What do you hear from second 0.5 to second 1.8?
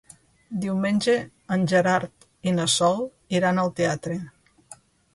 Diumenge en